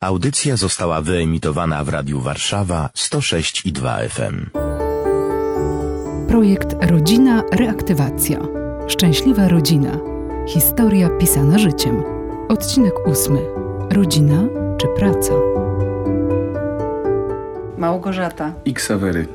Audycja 0.00 0.56
została 0.56 1.00
wyemitowana 1.00 1.84
w 1.84 1.88
Radiu 1.88 2.20
Warszawa 2.20 2.90
106 2.94 3.66
i 3.66 3.72
2 3.72 3.98
FM. 4.08 4.46
Projekt 6.28 6.76
Rodzina 6.90 7.42
Reaktywacja. 7.52 8.38
Szczęśliwa 8.88 9.48
rodzina. 9.48 9.98
Historia 10.48 11.08
pisana 11.08 11.58
życiem. 11.58 12.02
Odcinek 12.48 13.08
ósmy. 13.08 13.38
Rodzina 13.90 14.42
czy 14.80 14.86
praca? 14.96 15.32
Małgorzata, 17.78 18.52
i 18.64 18.74
Ksawery. 18.74 19.26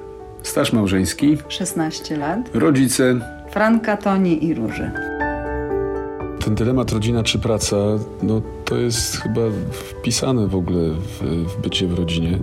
Staż 0.44 0.74
małżeński, 0.74 1.38
16 1.48 2.18
lat. 2.18 2.40
rodzice. 2.54 3.04
Franka, 3.52 3.98
Toni 3.98 4.46
i 4.46 4.54
Róży. 4.54 4.92
Ten 6.46 6.56
dylemat 6.56 6.92
rodzina 6.92 7.24
czy 7.24 7.40
praca, 7.40 7.76
no 8.24 8.42
to 8.66 8.76
jest 8.76 9.18
chyba 9.18 9.42
wpisane 9.72 10.48
w 10.48 10.56
ogóle 10.56 10.90
w, 10.90 11.22
w 11.48 11.62
bycie 11.62 11.88
w 11.88 11.94
rodzinie. 11.94 12.40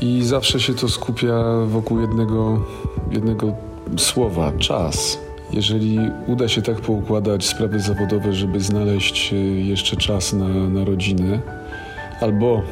I 0.00 0.22
zawsze 0.22 0.60
się 0.60 0.74
to 0.74 0.88
skupia 0.88 1.44
wokół 1.66 2.00
jednego, 2.00 2.64
jednego 3.10 3.54
słowa 3.96 4.52
czas. 4.58 5.18
Jeżeli 5.52 5.98
uda 6.26 6.48
się 6.48 6.62
tak 6.62 6.80
poukładać 6.80 7.46
sprawy 7.46 7.80
zawodowe, 7.80 8.32
żeby 8.32 8.60
znaleźć 8.60 9.32
e, 9.32 9.36
jeszcze 9.36 9.96
czas 9.96 10.32
na, 10.32 10.48
na 10.48 10.84
rodzinę, 10.84 11.40
albo 12.20 12.62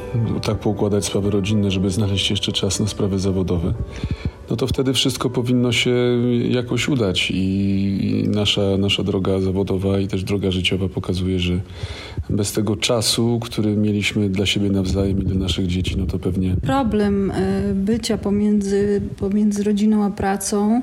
tak 0.43 0.59
poukładać 0.59 1.05
sprawy 1.05 1.31
rodzinne, 1.31 1.71
żeby 1.71 1.91
znaleźć 1.91 2.31
jeszcze 2.31 2.53
czas 2.53 2.81
na 2.81 2.87
sprawy 2.87 3.19
zawodowe, 3.19 3.75
no 4.51 4.57
to 4.57 4.67
wtedy 4.67 4.93
wszystko 4.93 5.31
powinno 5.31 5.73
się 5.73 5.95
jakoś 6.49 6.89
udać 6.89 7.31
i 7.35 8.25
nasza, 8.29 8.63
nasza 8.79 9.03
droga 9.03 9.41
zawodowa 9.41 9.99
i 9.99 10.09
też 10.09 10.25
droga 10.25 10.51
życiowa 10.51 10.89
pokazuje, 10.89 11.39
że 11.39 11.61
bez 12.31 12.53
tego 12.53 12.77
czasu, 12.77 13.41
który 13.43 13.77
mieliśmy 13.77 14.29
dla 14.29 14.47
siebie 14.47 14.71
nawzajem 14.71 15.23
i 15.23 15.25
dla 15.25 15.35
naszych 15.35 15.67
dzieci, 15.67 15.97
no 15.99 16.07
to 16.07 16.19
pewnie 16.19 16.57
Problem 16.63 17.31
e, 17.31 17.75
bycia 17.75 18.19
pomiędzy, 18.19 19.03
pomiędzy 19.17 19.65
rodziną 19.65 20.05
a 20.05 20.11
pracą, 20.11 20.83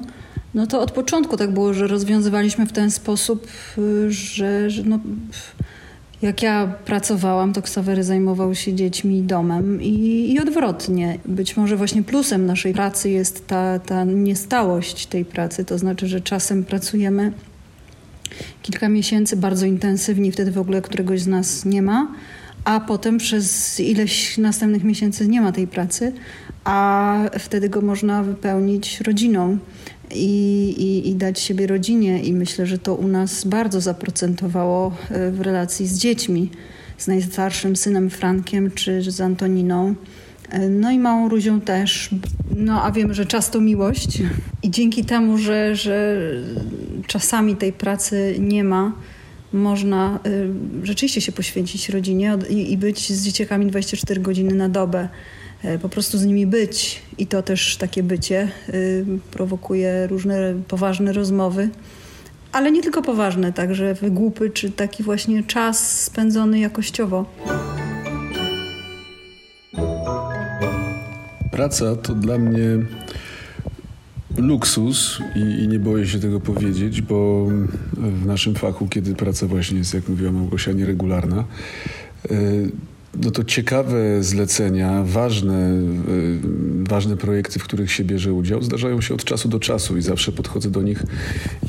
no 0.53 0.67
to 0.67 0.81
od 0.81 0.91
początku 0.91 1.37
tak 1.37 1.53
było, 1.53 1.73
że 1.73 1.87
rozwiązywaliśmy 1.87 2.65
w 2.65 2.71
ten 2.71 2.91
sposób, 2.91 3.47
e, 3.77 4.11
że, 4.11 4.69
że 4.69 4.83
no, 4.83 4.99
jak 6.25 6.41
ja 6.41 6.67
pracowałam, 6.85 7.53
to 7.53 7.61
Ksawery 7.61 8.03
zajmował 8.03 8.55
się 8.55 8.73
dziećmi 8.73 9.21
domem. 9.21 9.81
I, 9.81 10.31
i 10.33 10.39
odwrotnie. 10.39 11.17
Być 11.25 11.57
może 11.57 11.77
właśnie 11.77 12.03
plusem 12.03 12.45
naszej 12.45 12.73
pracy 12.73 13.09
jest 13.09 13.47
ta, 13.47 13.79
ta 13.79 14.03
niestałość 14.03 15.05
tej 15.05 15.25
pracy, 15.25 15.65
to 15.65 15.77
znaczy, 15.77 16.07
że 16.07 16.21
czasem 16.21 16.63
pracujemy 16.63 17.31
kilka 18.61 18.89
miesięcy 18.89 19.37
bardzo 19.37 19.65
intensywnie, 19.65 20.31
wtedy 20.31 20.51
w 20.51 20.57
ogóle 20.57 20.81
któregoś 20.81 21.21
z 21.21 21.27
nas 21.27 21.65
nie 21.65 21.81
ma, 21.81 22.07
a 22.63 22.79
potem 22.79 23.17
przez 23.17 23.79
ileś 23.79 24.37
następnych 24.37 24.83
miesięcy 24.83 25.27
nie 25.27 25.41
ma 25.41 25.51
tej 25.51 25.67
pracy, 25.67 26.13
a 26.63 27.17
wtedy 27.39 27.69
go 27.69 27.81
można 27.81 28.23
wypełnić 28.23 29.01
rodziną 29.01 29.57
i, 30.15 30.69
i, 30.77 31.09
i 31.09 31.15
dać 31.15 31.39
siebie 31.39 31.67
rodzinie. 31.67 32.23
I 32.23 32.33
myślę, 32.33 32.65
że 32.65 32.77
to 32.77 32.95
u 32.95 33.07
nas 33.07 33.45
bardzo 33.45 33.81
zaprocentowało 33.81 34.91
e, 35.11 35.31
w 35.31 35.41
relacji 35.41 35.87
z 35.87 35.97
dziećmi, 35.97 36.49
z 36.97 37.07
najstarszym 37.07 37.75
synem 37.75 38.09
Frankiem 38.09 38.71
czy 38.71 39.01
z 39.11 39.21
Antoniną. 39.21 39.95
E, 40.49 40.69
No 40.69 40.91
i 40.91 40.99
małą 40.99 41.29
Ruzią 41.29 41.61
też. 41.61 42.09
No 42.55 42.83
a 42.83 42.91
wiemy, 42.91 43.13
że 43.13 43.25
czas 43.25 43.51
to 43.51 43.61
miłość. 43.61 44.21
I 44.63 44.71
dzięki 44.71 45.05
temu, 45.05 45.37
że, 45.37 45.75
że 45.75 46.17
czasami 47.07 47.55
tej 47.55 47.73
pracy 47.73 48.35
nie 48.39 48.63
ma, 48.63 48.93
można 49.53 50.19
y, 50.27 50.49
rzeczywiście 50.85 51.21
się 51.21 51.31
poświęcić 51.31 51.89
rodzinie 51.89 52.33
od- 52.33 52.49
i, 52.51 52.71
i 52.73 52.77
być 52.77 53.13
z 53.13 53.23
dzieciakami 53.25 53.65
24 53.65 54.21
godziny 54.21 54.53
na 54.55 54.69
dobę. 54.69 55.09
E, 55.65 55.79
Po 55.79 55.89
prostu 55.89 56.17
z 56.17 56.25
nimi 56.25 56.47
być. 56.47 57.01
I 57.17 57.27
to 57.27 57.43
też 57.43 57.77
takie 57.77 58.03
bycie 58.03 58.49
y, 58.69 59.05
prowokuje 59.31 60.07
różne 60.07 60.53
poważne 60.67 61.13
rozmowy. 61.13 61.69
Ale 62.51 62.71
nie 62.71 62.81
tylko 62.83 63.01
poważne, 63.01 63.53
także 63.53 63.93
wygłupy, 63.93 64.49
czy 64.49 64.71
taki 64.71 65.03
właśnie 65.03 65.43
czas 65.43 66.01
spędzony 66.01 66.59
jakościowo. 66.59 67.25
Praca 71.51 71.95
to 71.95 72.15
dla 72.15 72.37
mnie 72.37 72.85
luksus 74.37 75.19
i, 75.35 75.39
i 75.39 75.67
nie 75.67 75.79
boję 75.79 76.07
się 76.07 76.19
tego 76.19 76.39
powiedzieć, 76.39 77.01
bo 77.01 77.47
w 77.93 78.25
naszym 78.25 78.55
fachu, 78.55 78.87
kiedy 78.87 79.15
praca 79.15 79.47
właśnie 79.47 79.77
jest, 79.77 79.93
jak 79.93 80.09
mówiła 80.09 80.31
Małgosia, 80.31 80.71
nieregularna, 80.71 81.43
y, 82.31 82.71
no 83.23 83.31
to 83.31 83.43
ciekawe 83.43 84.23
zlecenia, 84.23 85.03
ważne, 85.05 85.71
y, 86.09 86.39
ważne 86.89 87.17
projekty, 87.17 87.59
w 87.59 87.63
których 87.63 87.91
się 87.91 88.03
bierze 88.03 88.33
udział, 88.33 88.61
zdarzają 88.61 89.01
się 89.01 89.13
od 89.13 89.23
czasu 89.23 89.49
do 89.49 89.59
czasu 89.59 89.97
i 89.97 90.01
zawsze 90.01 90.31
podchodzę 90.31 90.71
do 90.71 90.81
nich 90.81 91.03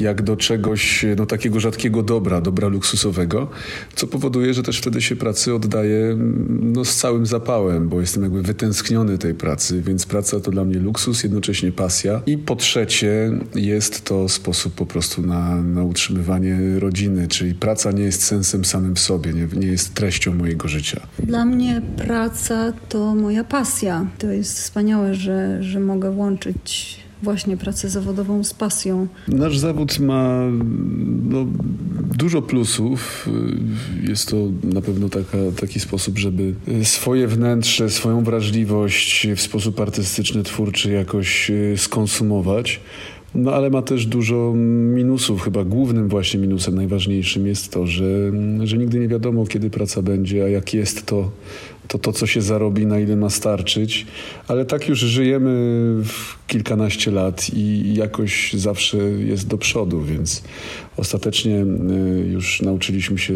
jak 0.01 0.23
do 0.23 0.37
czegoś 0.37 1.05
no, 1.17 1.27
takiego 1.27 1.61
rzadkiego 1.61 2.03
dobra, 2.03 2.41
dobra 2.41 2.69
luksusowego, 2.69 3.49
co 3.95 4.07
powoduje, 4.07 4.55
że 4.55 4.63
też 4.63 4.79
wtedy 4.79 5.03
się 5.03 5.17
pracy 5.17 5.55
oddaje 5.55 6.17
no, 6.61 6.85
z 6.85 6.97
całym 6.97 7.27
zapałem, 7.27 7.89
bo 7.89 8.01
jestem 8.01 8.23
jakby 8.23 8.43
wytęskniony 8.43 9.19
tej 9.19 9.35
pracy, 9.35 9.83
więc 9.83 10.07
praca 10.07 10.41
to 10.41 10.51
dla 10.51 10.65
mnie 10.65 10.79
luksus, 10.79 11.23
jednocześnie 11.23 11.73
pasja 11.73 12.23
i 12.27 12.39
po 12.39 12.57
trzecie 12.57 13.31
jest 13.55 14.05
to 14.05 14.29
sposób 14.29 14.75
po 14.75 14.87
prostu 14.87 15.23
na, 15.23 15.63
na 15.63 15.85
utrzymywanie 15.85 16.59
rodziny, 16.79 17.29
czyli 17.29 17.55
praca 17.55 17.93
nie 17.93 18.03
jest 18.03 18.23
sensem 18.23 18.65
samym 18.65 18.95
w 18.95 19.01
sobie, 19.01 19.33
nie, 19.33 19.49
nie 19.61 19.67
jest 19.67 19.95
treścią 19.95 20.35
mojego 20.35 20.69
życia. 20.69 21.07
Dla 21.19 21.36
mnie 21.45 21.83
praca 21.97 22.73
to 22.89 23.15
moja 23.15 23.45
pasja. 23.45 24.07
To 24.19 24.27
jest 24.27 24.59
wspaniałe, 24.59 25.15
że, 25.15 25.63
że 25.63 25.81
mogę 25.81 26.11
łączyć 26.11 26.97
właśnie 27.23 27.57
pracę 27.57 27.89
zawodową 27.89 28.45
z 28.45 28.55
pasją. 28.55 29.07
Nasz 29.29 29.59
zawód 29.59 29.99
ma 29.99 30.41
no, 31.23 31.47
dużo 32.17 32.43
plusów. 32.43 33.29
Jest 34.03 34.29
to 34.31 34.37
na 34.65 34.81
pewno 34.81 35.09
taka, 35.09 35.39
taki 35.61 35.81
sposób, 35.81 36.19
żeby 36.19 36.55
swoje 36.83 37.29
wnętrze, 37.29 37.91
swoją 37.91 38.25
wrażliwość 38.25 39.27
w 39.37 39.41
sposób 39.41 39.81
artystyczny, 39.81 40.43
twórczy 40.43 40.93
jakoś 40.93 41.51
e, 41.51 41.79
skonsumować. 41.79 42.81
No 43.37 43.55
ale 43.55 43.71
ma 43.71 43.83
też 43.83 44.07
dużo 44.07 44.53
minusów. 44.95 45.43
Chyba 45.43 45.65
głównym 45.65 46.09
właśnie 46.09 46.41
minusem, 46.41 46.75
najważniejszym 46.75 47.47
jest 47.47 47.73
to, 47.73 47.87
że, 47.87 48.33
że 48.65 48.79
nigdy 48.79 48.99
nie 48.99 49.09
wiadomo, 49.09 49.47
kiedy 49.47 49.71
praca 49.71 50.03
będzie, 50.03 50.45
a 50.45 50.49
jak 50.49 50.75
jest 50.75 51.07
to, 51.07 51.31
to 51.89 51.99
to, 51.99 52.13
co 52.13 52.27
się 52.27 52.43
zarobi, 52.43 52.87
na 52.87 53.01
ile 53.01 53.17
ma 53.17 53.31
starczyć. 53.31 54.07
Ale 54.49 54.65
tak 54.65 54.89
już 54.89 54.99
żyjemy 54.99 55.51
w 56.05 56.47
kilkanaście 56.47 57.11
lat 57.11 57.51
i 57.55 57.95
jakoś 57.95 58.53
zawsze 58.53 58.97
jest 58.99 59.49
do 59.49 59.59
przodu, 59.59 60.03
więc 60.03 60.43
ostatecznie 60.97 61.63
y, 61.63 62.29
już 62.29 62.63
nauczyliśmy 62.63 63.19
się 63.19 63.35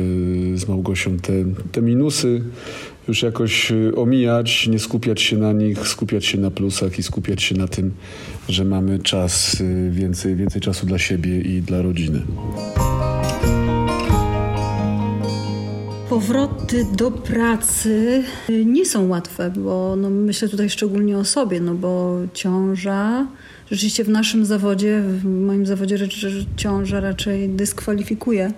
z 0.54 0.68
Małgosią 0.68 1.16
te, 1.16 1.32
te 1.72 1.82
minusy 1.82 2.42
już 3.10 3.22
jakoś 3.22 3.70
y, 3.70 3.92
omijać, 3.96 4.66
nie 4.66 4.78
skupiać 4.78 5.22
się 5.22 5.36
na 5.36 5.52
nich, 5.52 5.88
skupiać 5.88 6.26
się 6.26 6.38
na 6.38 6.50
plusach 6.50 6.98
i 6.98 7.02
skupiać 7.02 7.42
się 7.42 7.54
na 7.54 7.68
tym, 7.68 7.92
że 8.48 8.64
mamy 8.64 8.98
czas, 8.98 9.60
y, 9.60 9.90
więcej, 9.90 10.36
więcej 10.36 10.60
czasu 10.60 10.86
dla 10.86 10.98
siebie 10.98 11.40
i 11.40 11.62
dla 11.62 11.82
rodziny. 11.82 12.22
Powroty 16.08 16.86
do 16.96 17.10
pracy 17.10 18.22
y, 18.50 18.64
nie 18.64 18.86
są 18.86 19.08
łatwe, 19.08 19.52
bo 19.56 19.96
no 19.96 20.10
myślę 20.10 20.48
tutaj 20.48 20.70
szczególnie 20.70 21.18
o 21.18 21.24
sobie, 21.24 21.60
no 21.60 21.74
bo 21.74 22.18
ciąża, 22.34 23.26
rzeczywiście 23.70 24.04
w 24.04 24.08
naszym 24.08 24.44
zawodzie, 24.44 25.00
w 25.00 25.24
moim 25.24 25.66
zawodzie 25.66 25.98
ciąża 26.56 27.00
raczej 27.00 27.48
dyskwalifikuje. 27.48 28.52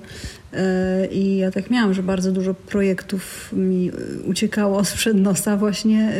Y, 0.52 1.06
I 1.06 1.36
ja 1.36 1.50
tak 1.50 1.70
miałam, 1.70 1.94
że 1.94 2.02
bardzo 2.02 2.32
dużo 2.32 2.54
projektów 2.54 3.50
mi 3.52 3.88
y, 3.88 4.22
uciekało 4.22 4.84
sprzed 4.84 5.16
nosa 5.16 5.56
właśnie 5.56 6.12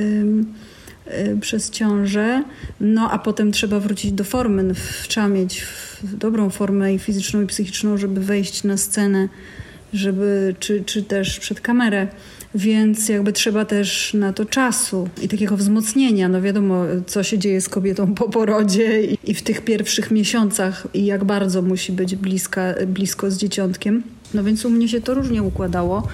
y, 1.06 1.38
przez 1.40 1.70
ciążę. 1.70 2.44
No 2.81 3.11
a 3.11 3.19
potem 3.19 3.52
trzeba 3.52 3.81
wrócić 3.81 4.12
do 4.12 4.25
formy. 4.25 4.75
Trzeba 5.08 5.28
mieć 5.28 5.66
dobrą 6.02 6.50
formę 6.50 6.94
i 6.94 6.99
fizyczną, 6.99 7.43
i 7.43 7.46
psychiczną, 7.46 7.96
żeby 7.99 8.20
wejść 8.20 8.64
na 8.64 8.76
scenę 8.76 9.28
żeby, 9.92 10.54
czy, 10.58 10.84
czy 10.84 11.02
też 11.02 11.40
przed 11.40 11.60
kamerę. 11.60 12.06
Więc 12.54 13.08
jakby 13.08 13.32
trzeba 13.32 13.64
też 13.64 14.14
na 14.14 14.32
to 14.32 14.44
czasu 14.44 15.08
i 15.22 15.28
takiego 15.28 15.56
wzmocnienia. 15.56 16.28
No 16.28 16.42
wiadomo, 16.42 16.84
co 17.06 17.22
się 17.22 17.38
dzieje 17.38 17.60
z 17.60 17.68
kobietą 17.68 18.14
po 18.14 18.28
porodzie 18.28 19.02
i, 19.02 19.18
i 19.24 19.34
w 19.34 19.42
tych 19.42 19.64
pierwszych 19.64 20.10
miesiącach 20.10 20.86
i 20.94 21.04
jak 21.04 21.24
bardzo 21.24 21.62
musi 21.62 21.92
być 21.92 22.16
bliska, 22.16 22.74
blisko 22.86 23.30
z 23.30 23.36
dzieciątkiem. 23.36 24.02
No 24.34 24.44
więc 24.44 24.64
u 24.64 24.70
mnie 24.70 24.88
się 24.88 25.00
to 25.00 25.14
różnie 25.14 25.42
układało. 25.42 26.08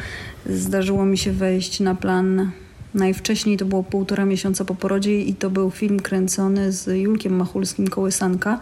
Zdarzyło 0.46 1.06
mi 1.06 1.18
się 1.18 1.32
wejść 1.32 1.80
na 1.80 1.94
plan 1.94 2.50
Najwcześniej 2.94 3.56
to 3.56 3.64
było 3.64 3.82
półtora 3.82 4.24
miesiąca 4.24 4.64
po 4.64 4.74
porodzie 4.74 5.22
i 5.22 5.34
to 5.34 5.50
był 5.50 5.70
film 5.70 6.00
kręcony 6.00 6.72
z 6.72 6.86
Julkiem 6.86 7.36
Machulskim 7.36 7.88
Kołysanka. 7.88 8.60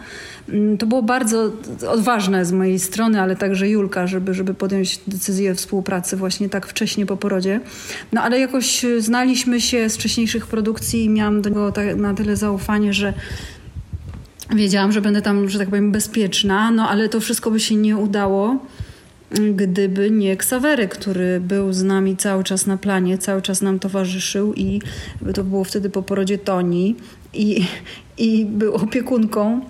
Mm, 0.49 0.79
to 0.79 0.87
było 0.87 1.03
bardzo 1.03 1.53
odważne 1.89 2.45
z 2.45 2.53
mojej 2.53 2.79
strony, 2.79 3.21
ale 3.21 3.37
także 3.37 3.69
Julka, 3.69 4.07
żeby, 4.07 4.35
żeby 4.35 4.55
podjąć 4.55 5.01
decyzję 5.07 5.55
współpracy 5.55 6.17
właśnie 6.17 6.49
tak 6.49 6.67
wcześnie 6.67 7.07
po 7.07 7.17
porodzie. 7.17 7.61
No 8.13 8.23
ale 8.23 8.41
jakoś 8.41 8.87
znaliśmy 8.99 9.61
się 9.61 9.91
z 9.91 9.97
wcześniejszych 9.97 10.47
produkcji 10.47 11.05
i 11.05 11.09
miałam 11.09 11.43
do 11.43 11.49
niego 11.49 11.73
na 11.97 12.15
tyle 12.15 12.37
zaufanie, 12.37 12.93
że 12.93 13.15
wiedziałam, 14.55 14.93
że 14.93 15.01
będę 15.01 15.23
tam, 15.23 15.49
że 15.49 15.59
tak 15.59 15.69
powiem, 15.69 15.93
bezpieczna, 15.93 16.71
no 16.71 16.89
ale 16.89 17.09
to 17.09 17.21
wszystko 17.21 17.51
by 17.51 17.61
się 17.61 17.77
nie 17.77 17.97
udało 17.97 18.59
gdyby 19.31 20.11
nie 20.11 20.37
Ksawery, 20.37 20.89
który 20.89 21.41
był 21.41 21.73
z 21.73 21.83
nami 21.83 22.17
cały 22.17 22.45
czas 22.45 22.67
na 22.67 22.77
planie, 22.77 23.19
cały 23.19 23.43
czas 23.43 23.63
nam 23.63 23.79
towarzyszył 23.79 24.55
i 24.55 24.81
to 25.35 25.45
było 25.45 25.65
wtedy 25.65 25.91
po 25.91 26.03
porodzie 26.03 26.39
Toni 26.39 26.97
i, 27.35 27.67
i 28.19 28.47
był 28.47 28.75
opiekunką 28.75 29.61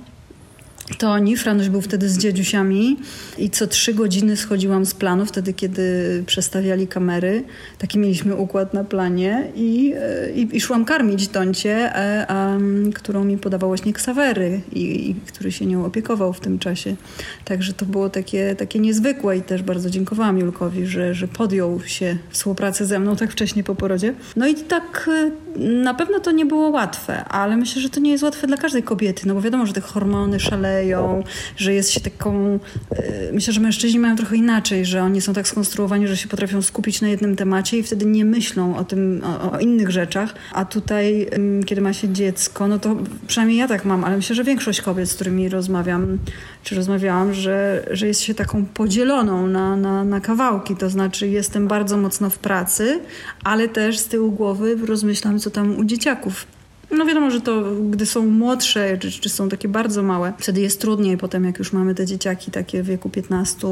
Toni, 0.98 1.36
Franuś 1.36 1.68
był 1.68 1.80
wtedy 1.80 2.08
z 2.08 2.18
dziedziusiami 2.18 2.96
i 3.38 3.50
co 3.50 3.66
trzy 3.66 3.94
godziny 3.94 4.36
schodziłam 4.36 4.86
z 4.86 4.94
planu, 4.94 5.26
wtedy 5.26 5.52
kiedy 5.52 5.82
przestawiali 6.26 6.86
kamery. 6.88 7.44
Taki 7.78 7.98
mieliśmy 7.98 8.36
układ 8.36 8.74
na 8.74 8.84
planie 8.84 9.50
i, 9.54 9.94
i, 10.34 10.56
i 10.56 10.60
szłam 10.60 10.84
karmić 10.84 11.28
Toncie, 11.28 11.92
a, 11.92 11.98
e, 11.98 12.26
a, 12.30 12.58
którą 12.94 13.24
mi 13.24 13.38
podawał 13.38 13.70
właśnie 13.70 13.92
Ksawery 13.92 14.60
i, 14.72 15.10
i, 15.10 15.14
który 15.14 15.52
się 15.52 15.66
nią 15.66 15.84
opiekował 15.84 16.32
w 16.32 16.40
tym 16.40 16.58
czasie. 16.58 16.96
Także 17.44 17.72
to 17.72 17.86
było 17.86 18.10
takie, 18.10 18.54
takie 18.54 18.78
niezwykłe 18.78 19.36
i 19.36 19.42
też 19.42 19.62
bardzo 19.62 19.90
dziękowałam 19.90 20.38
Julkowi, 20.38 20.86
że, 20.86 21.14
że 21.14 21.28
podjął 21.28 21.80
się 21.86 22.16
współpracy 22.30 22.86
ze 22.86 22.98
mną 22.98 23.16
tak 23.16 23.32
wcześnie 23.32 23.64
po 23.64 23.74
porodzie. 23.74 24.14
No 24.36 24.46
i 24.46 24.54
tak 24.54 25.10
e, 25.12 25.30
na 25.58 25.94
pewno 25.94 26.20
to 26.20 26.32
nie 26.32 26.46
było 26.46 26.68
łatwe, 26.68 27.24
ale 27.24 27.56
myślę, 27.56 27.82
że 27.82 27.90
to 27.90 28.00
nie 28.00 28.10
jest 28.10 28.24
łatwe 28.24 28.46
dla 28.46 28.56
każdej 28.56 28.82
kobiety, 28.82 29.28
no 29.28 29.34
bo 29.34 29.40
wiadomo, 29.40 29.66
że 29.66 29.72
te 29.72 29.80
hormony 29.80 30.40
szaleją, 30.40 31.22
że 31.56 31.74
jest 31.74 31.90
się 31.90 32.00
taką... 32.00 32.58
E, 32.90 33.32
myślę, 33.32 33.52
że 33.52 33.60
mężczyźni 33.60 34.00
mają 34.00 34.16
trochę 34.16 34.36
inaczej, 34.36 34.86
że 34.86 35.02
oni 35.02 35.20
są 35.20 35.34
tak 35.34 35.48
skonstruowani, 35.48 36.08
że 36.08 36.16
się 36.16 36.28
potrafią 36.28 36.62
skupić 36.62 37.00
na 37.00 37.08
jednym 37.08 37.36
temacie 37.36 37.78
i 37.78 37.82
wtedy 37.82 38.06
nie 38.06 38.24
myślą 38.24 38.76
o 38.76 38.84
tym, 38.84 39.22
o, 39.24 39.52
o 39.52 39.58
innych 39.58 39.90
rzeczach, 39.90 40.34
a 40.52 40.64
tutaj, 40.64 41.26
kiedy 41.66 41.80
ma 41.80 41.92
się 41.92 42.08
dziecko, 42.08 42.68
no 42.68 42.78
to 42.78 42.96
przynajmniej 43.26 43.58
ja 43.58 43.68
tak 43.68 43.84
mam, 43.84 44.04
ale 44.04 44.16
myślę, 44.16 44.36
że 44.36 44.44
większość 44.44 44.80
kobiet, 44.80 45.10
z 45.10 45.14
którymi 45.14 45.48
rozmawiam, 45.48 46.18
czy 46.62 46.74
rozmawiałam, 46.74 47.34
że, 47.34 47.86
że 47.90 48.06
jest 48.06 48.20
się 48.20 48.34
taką 48.34 48.64
podzieloną 48.64 49.46
na, 49.46 49.76
na, 49.76 50.04
na 50.04 50.20
kawałki, 50.20 50.76
to 50.76 50.90
znaczy 50.90 51.28
jestem 51.28 51.68
bardzo 51.68 51.96
mocno 51.96 52.30
w 52.30 52.38
pracy, 52.38 53.00
ale 53.44 53.68
też 53.68 53.98
z 53.98 54.06
tyłu 54.06 54.32
głowy 54.32 54.76
rozmyślam, 54.86 55.38
co 55.46 55.50
tam 55.50 55.78
u 55.78 55.84
dzieciaków. 55.84 56.46
No 56.90 57.06
wiadomo, 57.06 57.30
że 57.30 57.40
to 57.40 57.62
gdy 57.90 58.06
są 58.06 58.26
młodsze, 58.26 58.98
czy, 58.98 59.10
czy 59.10 59.28
są 59.28 59.48
takie 59.48 59.68
bardzo 59.68 60.02
małe, 60.02 60.32
wtedy 60.38 60.60
jest 60.60 60.80
trudniej. 60.80 61.18
Potem 61.18 61.44
jak 61.44 61.58
już 61.58 61.72
mamy 61.72 61.94
te 61.94 62.06
dzieciaki 62.06 62.50
takie 62.50 62.82
w 62.82 62.86
wieku 62.86 63.10
15 63.10 63.68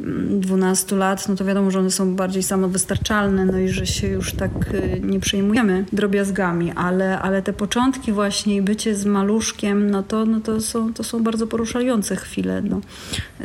12 0.00 0.96
lat, 0.96 1.28
no 1.28 1.36
to 1.36 1.44
wiadomo, 1.44 1.70
że 1.70 1.78
one 1.78 1.90
są 1.90 2.16
bardziej 2.16 2.42
samowystarczalne, 2.42 3.44
no 3.44 3.58
i 3.58 3.68
że 3.68 3.86
się 3.86 4.08
już 4.08 4.32
tak 4.32 4.50
y, 4.74 5.00
nie 5.04 5.20
przejmujemy 5.20 5.84
drobiazgami, 5.92 6.72
ale, 6.72 7.18
ale 7.18 7.42
te 7.42 7.52
początki 7.52 8.12
właśnie 8.12 8.56
i 8.56 8.62
bycie 8.62 8.94
z 8.94 9.04
maluszkiem, 9.04 9.90
no 9.90 10.02
to, 10.02 10.26
no 10.26 10.40
to, 10.40 10.60
są, 10.60 10.94
to 10.94 11.04
są 11.04 11.22
bardzo 11.22 11.46
poruszające 11.46 12.16
chwile 12.16 12.62
no, 12.62 12.80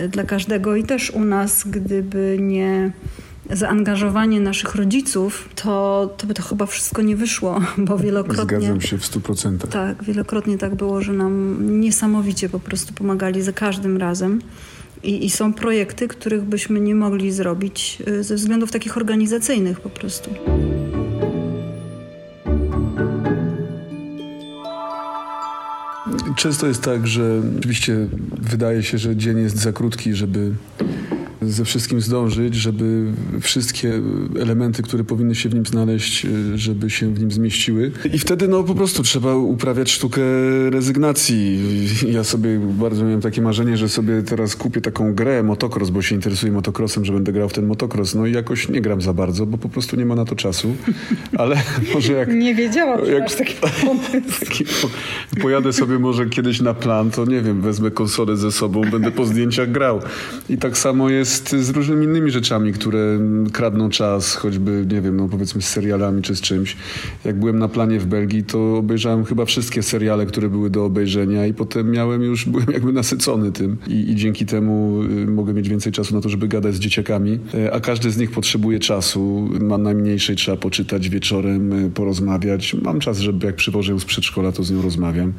dla 0.09 0.24
każdego 0.24 0.75
i 0.75 0.83
też 0.83 1.12
u 1.12 1.19
nas, 1.19 1.63
gdyby 1.68 2.38
nie 2.39 2.92
zaangażowanie 3.51 4.39
naszych 4.39 4.75
rodziców, 4.75 5.50
to, 5.56 6.15
to 6.18 6.27
by 6.27 6.33
to 6.33 6.44
chyba 6.44 6.65
wszystko 6.65 7.01
nie 7.01 7.15
wyszło, 7.15 7.62
bo 7.77 7.97
wielokrotnie... 7.97 8.57
Zgadzam 8.57 8.81
się 8.81 8.97
w 8.97 9.06
stu 9.06 9.21
procentach. 9.21 9.71
Tak, 9.71 10.03
wielokrotnie 10.03 10.57
tak 10.57 10.75
było, 10.75 11.01
że 11.01 11.13
nam 11.13 11.57
niesamowicie 11.80 12.50
po 12.50 12.59
prostu 12.59 12.94
pomagali 12.94 13.42
za 13.42 13.53
każdym 13.53 13.97
razem. 13.97 14.42
I, 15.03 15.25
I, 15.25 15.30
są 15.30 15.53
projekty, 15.53 16.07
których 16.07 16.44
byśmy 16.44 16.80
nie 16.80 16.95
mogli 16.95 17.31
zrobić 17.31 17.97
y, 18.07 18.24
ze 18.24 18.36
względów 18.36 18.71
takich 18.71 18.97
organizacyjnych 18.97 19.80
po 19.80 19.89
prostu. 19.89 20.30
Często 26.36 26.68
jest 26.68 26.81
tak, 26.81 27.07
że 27.07 27.42
oczywiście 27.59 28.07
wydaje 28.42 28.83
się, 28.83 28.97
że 28.97 29.15
dzień 29.15 29.38
jest 29.38 29.57
za 29.57 29.71
krótki, 29.71 30.13
żeby 30.13 30.51
ze 31.47 31.65
wszystkim 31.65 32.01
zdążyć, 32.01 32.56
żeby 32.56 33.06
wszystkie 33.42 34.01
elementy, 34.39 34.83
które 34.83 35.03
powinny 35.03 35.36
się 35.36 35.50
w 35.50 35.53
nim 35.53 35.65
znaleźć, 35.65 36.25
e, 36.25 36.30
żeby 36.57 36.89
się 36.89 37.13
w 37.13 37.19
nim 37.19 37.31
zmieściły. 37.31 37.92
I 38.13 38.19
wtedy 38.19 38.47
no 38.47 38.63
po 38.63 38.75
prostu 38.75 39.03
trzeba 39.03 39.36
uprawiać 39.36 39.92
sztukę 39.92 40.21
rezygnacji. 40.69 41.59
Ja 42.12 42.24
sobie 42.24 42.59
bardzo 42.59 43.06
miałem 43.06 43.21
takie 43.21 43.42
marzenie, 43.42 43.77
że 43.77 43.89
sobie 43.89 44.24
teraz 44.24 44.56
kupię 44.56 44.81
taką 44.81 45.13
grę 45.13 45.44
motocross, 45.44 45.89
bo 45.89 46.01
się 46.01 46.15
interesuję 46.15 46.51
motocrossem, 46.51 47.06
że 47.06 47.13
będę 47.13 47.33
grał 47.33 47.50
w 47.50 47.53
ten 47.53 47.65
motocross. 47.65 48.15
No 48.15 48.25
i 48.25 48.31
jakoś 48.31 48.69
nie 48.69 48.81
gram 48.81 49.01
za 49.01 49.13
bardzo, 49.13 49.45
bo 49.45 49.57
po 49.57 49.69
prostu 49.69 49.95
nie 49.95 50.06
ma 50.06 50.15
na 50.15 50.25
to 50.25 50.36
czasu. 50.36 50.75
Ale 51.38 51.56
może 51.94 52.13
jak... 52.13 52.33
Nie 52.33 52.56
wiedziałam, 52.56 53.06
że 53.06 53.12
jak, 53.12 53.24
masz 53.24 53.36
taki 53.36 53.53
pomysł. 53.86 54.88
pojadę 55.42 55.74
sobie 55.74 56.00
może 56.00 56.25
kiedyś 56.25 56.62
na 56.62 56.74
plan, 56.74 57.12
to 57.12 57.25
nie 57.25 57.42
wiem, 57.42 57.62
wezmę 57.62 57.92
konsolę 57.92 58.38
ze 58.38 58.51
sobą, 58.51 58.81
będę 58.92 59.12
po 59.12 59.25
zdjęciach 59.25 59.71
grał. 59.71 60.00
I 60.50 60.57
tak 60.57 60.77
samo 60.77 61.09
jest 61.09 61.35
jest 61.36 61.56
z 61.56 61.70
różnymi 61.70 62.06
innymi 62.06 62.32
rzeczami, 62.32 62.74
które 62.74 63.20
kradną 63.54 63.90
czas, 63.90 64.36
choćby, 64.36 64.86
nie 64.92 65.02
wiem, 65.02 65.18
no 65.18 65.30
powiedzmy 65.30 65.62
z 65.62 65.68
serialami 65.68 66.22
czy 66.22 66.36
z 66.36 66.42
czymś. 66.42 66.78
Jak 67.26 67.40
byłem 67.40 67.60
na 67.60 67.68
planie 67.68 68.00
w 68.00 68.06
Belgii, 68.06 68.44
to 68.44 68.78
obejrzałem 68.78 69.26
chyba 69.26 69.46
wszystkie 69.46 69.84
seriale, 69.84 70.26
które 70.26 70.50
były 70.50 70.70
do 70.70 70.86
obejrzenia 70.86 71.46
i 71.46 71.54
potem 71.54 71.92
miałem 71.92 72.22
już, 72.22 72.46
byłem 72.50 72.66
jakby 72.74 72.94
nasycony 72.94 73.52
tym 73.52 73.78
i, 73.88 74.12
i 74.12 74.16
dzięki 74.16 74.46
temu 74.46 75.04
y, 75.04 75.28
mogę 75.28 75.54
mieć 75.54 75.70
więcej 75.70 75.92
czasu 75.92 76.16
na 76.16 76.22
to, 76.22 76.30
żeby 76.30 76.48
gadać 76.48 76.76
z 76.76 76.80
dzieciakami, 76.80 77.40
e, 77.54 77.74
a 77.74 77.80
każdy 77.80 78.12
z 78.12 78.18
nich 78.18 78.31
potrzebuje 78.31 78.80
czasu. 78.80 79.50
Mam 79.62 79.84
najmniejszej, 79.84 80.36
trzeba 80.36 80.58
poczytać 80.58 81.10
wieczorem, 81.10 81.86
y, 81.86 81.90
porozmawiać. 81.90 82.74
Mam 82.74 83.00
czas, 83.00 83.20
żeby 83.20 83.46
jak 83.46 83.56
przywożę 83.56 83.92
ją 83.92 84.00
z 84.00 84.06
przedszkola, 84.06 84.52
to 84.52 84.64
z 84.64 84.72
nią 84.72 84.81
rozmawiam. 84.81 85.34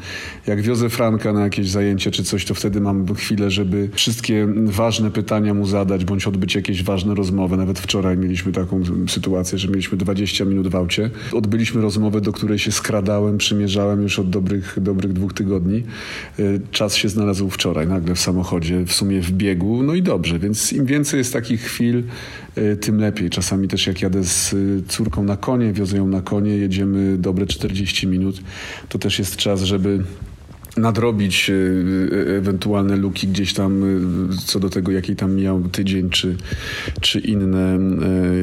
Jak 0.47 0.63
wiozę 0.63 0.89
Franka 0.89 1.33
na 1.33 1.41
jakieś 1.41 1.69
zajęcie 1.69 2.11
czy 2.11 2.25
coś, 2.25 2.45
to 2.45 2.55
wtedy 2.55 2.81
mam 2.81 3.15
chwilę, 3.15 3.51
żeby 3.51 3.89
wszystkie 3.93 4.49
ważne 4.65 5.11
pytania 5.11 5.55
mu 5.55 5.67
zadać 5.67 5.86
zadać 5.87 6.05
bądź 6.05 6.27
odbyć 6.27 6.55
jakieś 6.55 6.83
ważne 6.83 7.15
rozmowy. 7.15 7.57
Nawet 7.57 7.79
wczoraj 7.79 8.17
mieliśmy 8.17 8.53
taką 8.53 8.83
sytuację, 9.09 9.59
że 9.59 9.69
mieliśmy 9.69 9.99
20 9.99 10.45
minut 10.45 10.69
w 10.69 10.77
aucie. 10.77 11.11
Odbyliśmy 11.33 11.81
rozmowę, 11.81 12.21
do 12.21 12.33
której 12.33 12.59
się 12.59 12.73
skradałem, 12.73 13.39
przymierzałem 13.39 14.03
już 14.03 14.19
od 14.19 14.31
dobrych, 14.31 14.79
dobrych 14.81 15.13
dwóch 15.13 15.35
tygodni. 15.35 15.83
Y, 16.39 16.61
czas 16.71 16.95
się 16.95 17.09
znalazł 17.09 17.51
wczoraj, 17.51 17.89
nagle 17.89 18.15
w 18.15 18.21
samochodzie, 18.21 18.85
w 18.87 18.93
sumie 18.93 19.21
w 19.21 19.31
biegu. 19.31 19.83
No 19.83 19.95
i 19.95 20.03
dobrze, 20.03 20.39
więc 20.39 20.73
im 20.73 20.87
więcej 20.87 21.19
jest 21.19 21.33
takich 21.33 21.61
chwil, 21.61 22.03
y, 22.59 22.77
tym 22.77 23.01
lepiej. 23.01 23.31
Czasami 23.31 23.69
też 23.69 23.87
jak 23.87 24.03
jadę 24.03 24.25
z 24.25 24.53
y, 24.53 24.83
córką 24.89 25.25
na 25.25 25.37
konie, 25.37 25.73
wiozę 25.73 25.97
ją 25.97 26.09
na 26.09 26.23
konie, 26.23 26.51
jedziemy 26.51 27.19
dobre 27.19 27.47
40 27.47 28.07
minut, 28.07 28.41
to 28.89 28.99
też 28.99 29.19
jest 29.19 29.37
czas, 29.37 29.63
żeby 29.63 30.05
nadrobić 30.77 31.51
e, 31.51 31.55
e, 31.55 32.37
ewentualne 32.37 32.97
luki 32.97 33.29
gdzieś 33.29 33.55
tam 33.55 33.85
e, 33.85 34.37
co 34.47 34.61
do 34.61 34.71
tego, 34.71 34.93
jaki 34.93 35.17
tam 35.17 35.35
miał 35.35 35.63
tydzień, 35.63 36.11
czy, 36.11 36.37
czy 37.01 37.21
inne 37.21 37.79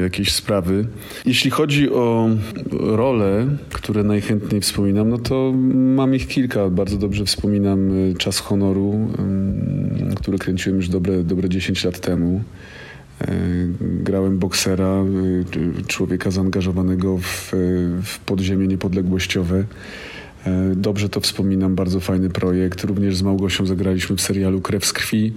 jakieś 0.02 0.32
sprawy. 0.32 0.86
Jeśli 1.26 1.50
chodzi 1.50 1.90
o 1.90 2.28
role, 2.72 3.46
które 3.72 4.02
najchętniej 4.04 4.60
wspominam, 4.60 5.08
no 5.08 5.18
to 5.18 5.52
mam 5.74 6.14
ich 6.14 6.28
kilka. 6.28 6.70
Bardzo 6.70 6.96
dobrze 6.96 7.24
wspominam 7.24 7.90
Czas 8.18 8.38
Honoru, 8.38 9.08
który 10.16 10.38
kręciłem 10.38 10.76
już 10.76 10.88
dobre, 10.88 11.24
dobre 11.24 11.48
10 11.48 11.84
lat 11.84 12.00
temu. 12.00 12.42
Grałem 13.80 14.38
boksera, 14.38 15.04
człowieka 15.86 16.30
zaangażowanego 16.30 17.18
w, 17.18 17.52
w 18.02 18.18
podziemie 18.18 18.66
niepodległościowe. 18.66 19.64
E, 20.46 20.74
dobrze 20.76 21.08
to 21.08 21.20
wspominam, 21.20 21.74
bardzo 21.74 22.00
fajny 22.00 22.30
projekt. 22.30 22.84
Również 22.84 23.16
z 23.16 23.22
Małgosią 23.22 23.66
zagraliśmy 23.66 24.16
w 24.16 24.20
serialu 24.20 24.60
Krew 24.60 24.86
z 24.86 24.92
krwi. 24.92 25.32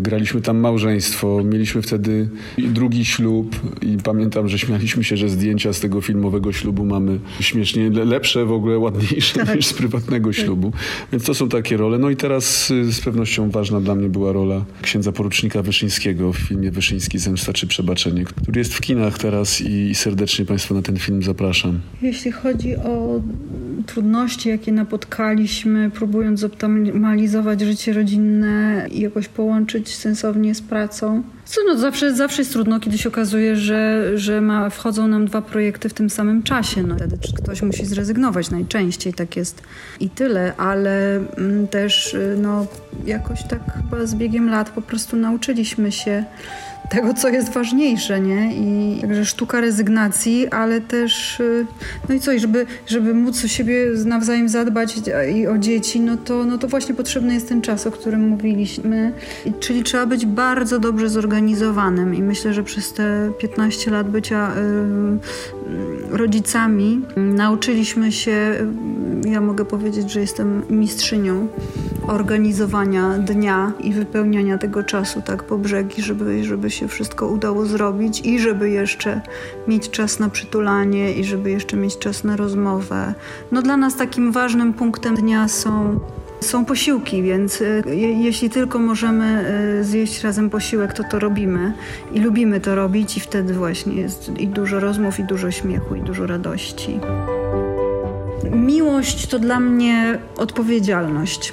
Graliśmy 0.00 0.40
tam 0.40 0.58
małżeństwo, 0.58 1.40
mieliśmy 1.44 1.82
wtedy 1.82 2.28
drugi 2.58 3.04
ślub 3.04 3.56
i 3.82 3.96
pamiętam, 4.04 4.48
że 4.48 4.58
śmialiśmy 4.58 5.04
się, 5.04 5.16
że 5.16 5.28
zdjęcia 5.28 5.72
z 5.72 5.80
tego 5.80 6.00
filmowego 6.00 6.52
ślubu 6.52 6.84
mamy 6.84 7.18
śmiesznie 7.40 7.90
lepsze, 7.90 8.44
w 8.44 8.52
ogóle 8.52 8.78
ładniejsze 8.78 9.46
tak. 9.46 9.56
niż 9.56 9.66
z 9.66 9.72
prywatnego 9.72 10.30
tak. 10.30 10.38
ślubu. 10.38 10.72
Więc 11.12 11.24
to 11.24 11.34
są 11.34 11.48
takie 11.48 11.76
role. 11.76 11.98
No 11.98 12.10
i 12.10 12.16
teraz 12.16 12.70
y, 12.70 12.92
z 12.92 13.00
pewnością 13.00 13.50
ważna 13.50 13.80
dla 13.80 13.94
mnie 13.94 14.08
była 14.08 14.32
rola 14.32 14.64
księdza 14.82 15.12
porucznika 15.12 15.62
Wyszyńskiego 15.62 16.32
w 16.32 16.36
filmie 16.36 16.70
Wyszyński 16.70 17.18
Zemsta 17.18 17.52
czy 17.52 17.66
Przebaczenie, 17.66 18.24
który 18.24 18.58
jest 18.58 18.74
w 18.74 18.80
kinach 18.80 19.18
teraz 19.18 19.60
i 19.60 19.94
serdecznie 19.94 20.44
Państwa 20.44 20.74
na 20.74 20.82
ten 20.82 20.96
film 20.96 21.22
zapraszam. 21.22 21.80
Jeśli 22.02 22.32
chodzi 22.32 22.76
o 22.76 23.20
trudności, 23.86 24.48
jakie 24.48 24.72
napotkaliśmy, 24.72 25.90
próbując 25.90 26.40
zoptymalizować 26.40 27.60
życie 27.60 27.92
rodzinne 27.92 28.86
i 28.90 29.00
jakoś 29.00 29.28
połączyć 29.28 29.96
sensownie 29.96 30.54
z 30.54 30.62
pracą. 30.62 31.22
Co 31.44 31.60
no, 31.66 31.78
zawsze, 31.78 32.14
zawsze 32.14 32.42
jest 32.42 32.52
trudno, 32.52 32.80
kiedy 32.80 32.98
się 32.98 33.08
okazuje, 33.08 33.56
że, 33.56 34.10
że 34.18 34.40
ma, 34.40 34.70
wchodzą 34.70 35.08
nam 35.08 35.26
dwa 35.26 35.42
projekty 35.42 35.88
w 35.88 35.94
tym 35.94 36.10
samym 36.10 36.42
czasie. 36.42 36.82
No, 36.82 36.94
wtedy 36.94 37.18
ktoś 37.42 37.62
musi 37.62 37.86
zrezygnować, 37.86 38.50
najczęściej 38.50 39.14
tak 39.14 39.36
jest 39.36 39.62
i 40.00 40.10
tyle, 40.10 40.56
ale 40.56 41.16
mm, 41.16 41.68
też 41.68 42.14
y, 42.14 42.36
no, 42.42 42.66
jakoś 43.06 43.42
tak 43.42 43.60
chyba 43.74 44.06
z 44.06 44.14
biegiem 44.14 44.50
lat 44.50 44.70
po 44.70 44.82
prostu 44.82 45.16
nauczyliśmy 45.16 45.92
się 45.92 46.24
tego, 46.88 47.14
co 47.14 47.28
jest 47.28 47.52
ważniejsze, 47.52 48.20
nie? 48.20 48.54
I 48.54 48.98
także 49.00 49.24
sztuka 49.24 49.60
rezygnacji, 49.60 50.48
ale 50.48 50.80
też, 50.80 51.40
y, 51.40 51.66
no 52.08 52.14
i 52.14 52.20
coś, 52.20 52.40
żeby, 52.40 52.66
żeby 52.86 53.14
móc 53.14 53.44
o 53.44 53.48
siebie 53.48 53.86
nawzajem 54.04 54.48
zadbać 54.48 54.96
i 55.34 55.46
o 55.46 55.58
dzieci, 55.58 56.00
no 56.00 56.16
to, 56.16 56.44
no 56.44 56.58
to 56.58 56.68
właśnie 56.68 56.94
potrzebny 56.94 57.34
jest 57.34 57.48
ten 57.48 57.62
czas, 57.62 57.86
o 57.86 57.90
którym 57.90 58.28
mówiliśmy. 58.28 59.12
Czyli 59.60 59.82
trzeba 59.82 60.06
być 60.06 60.26
bardzo 60.26 60.78
dobrze 60.78 61.08
zorganizowanym 61.08 62.14
i 62.14 62.22
myślę, 62.22 62.54
że 62.54 62.62
przez 62.62 62.92
te 62.92 63.30
15 63.38 63.90
lat 63.90 64.10
bycia 64.10 64.52
y, 64.56 66.16
rodzicami 66.16 67.02
nauczyliśmy 67.16 68.12
się, 68.12 68.56
y, 69.24 69.28
ja 69.28 69.40
mogę 69.40 69.64
powiedzieć, 69.64 70.10
że 70.10 70.20
jestem 70.20 70.62
mistrzynią 70.70 71.48
organizowania 72.06 73.18
dnia 73.18 73.72
i 73.80 73.92
wypełniania 73.92 74.58
tego 74.58 74.82
czasu 74.82 75.22
tak 75.22 75.42
po 75.42 75.58
brzegi, 75.58 76.02
żeby, 76.02 76.44
żeby 76.44 76.70
się 76.70 76.88
wszystko 76.88 77.26
udało 77.26 77.66
zrobić 77.66 78.20
i 78.26 78.38
żeby 78.38 78.70
jeszcze 78.70 79.20
mieć 79.68 79.90
czas 79.90 80.18
na 80.18 80.28
przytulanie 80.28 81.12
i 81.12 81.24
żeby 81.24 81.50
jeszcze 81.50 81.76
mieć 81.76 81.98
czas 81.98 82.24
na 82.24 82.36
rozmowę. 82.36 83.14
No 83.52 83.62
dla 83.62 83.76
nas 83.76 83.96
takim 83.96 84.32
ważnym 84.32 84.72
punktem 84.72 85.16
dnia 85.16 85.48
są 85.48 86.00
są 86.42 86.64
posiłki, 86.64 87.22
więc 87.22 87.60
y, 87.60 87.82
je, 87.86 88.22
jeśli 88.22 88.50
tylko 88.50 88.78
możemy 88.78 89.44
y, 89.80 89.84
zjeść 89.84 90.22
razem 90.22 90.50
posiłek, 90.50 90.92
to 90.92 91.04
to 91.04 91.18
robimy 91.18 91.72
i 92.12 92.20
lubimy 92.20 92.60
to 92.60 92.74
robić 92.74 93.16
i 93.16 93.20
wtedy 93.20 93.54
właśnie 93.54 93.94
jest 93.94 94.30
i 94.38 94.48
dużo 94.48 94.80
rozmów, 94.80 95.20
i 95.20 95.24
dużo 95.24 95.50
śmiechu, 95.50 95.94
i 95.94 96.00
dużo 96.00 96.26
radości. 96.26 97.00
Miłość 98.52 99.26
to 99.26 99.38
dla 99.38 99.60
mnie 99.60 100.18
odpowiedzialność. 100.36 101.52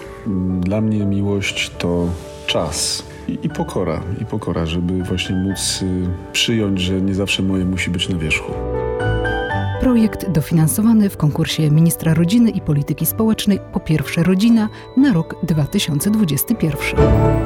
Dla 0.60 0.82
mnie 0.82 1.06
miłość 1.06 1.72
to 1.78 2.08
czas. 2.48 3.04
I, 3.44 3.50
pokora, 3.50 4.02
i 4.22 4.26
pokora, 4.26 4.66
żeby 4.66 5.04
właśnie 5.04 5.36
móc 5.36 5.82
y, 5.82 5.86
przyjąć, 6.32 6.82
że 6.82 7.02
nie 7.02 7.16
zawsze 7.16 7.44
moje 7.44 7.66
musi 7.66 7.92
być 7.92 8.10
na 8.10 8.18
wierzchu. 8.18 8.52
Projekt 9.82 10.30
dofinansowany 10.30 11.10
w 11.10 11.18
konkursie 11.18 11.72
Ministra 11.72 12.14
Rodziny 12.14 12.50
i 12.50 12.62
Polityki 12.62 13.06
Społecznej 13.06 13.60
po 13.74 13.80
pierwsze 13.80 14.24
rodzina 14.24 14.70
na 14.98 15.14
rok 15.14 15.36
2021. 15.44 17.40